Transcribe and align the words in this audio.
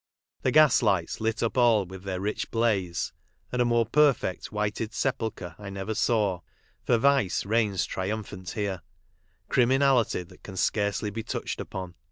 The 0.41 0.49
gaslights 0.49 1.21
lit 1.21 1.43
up 1.43 1.59
all 1.59 1.85
with 1.85 2.05
their 2.05 2.19
rich 2.19 2.49
blaze; 2.49 3.13
and 3.51 3.61
a 3.61 3.65
more 3.65 3.85
perfect 3.85 4.51
whited 4.51 4.95
sepulchre 4.95 5.55
I 5.59 5.69
never 5.69 5.93
saw, 5.93 6.39
for 6.81 6.97
Vice 6.97 7.45
reigns 7.45 7.85
triumphant 7.85 8.49
here— 8.49 8.81
criminality 9.47 10.23
that 10.23 10.41
can 10.41 10.57
scarcely 10.57 11.11
be 11.11 11.21
touched 11.21 11.61
upon. 11.61 11.93